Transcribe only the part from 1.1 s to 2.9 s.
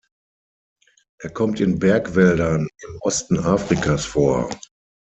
Er kommt in Bergwäldern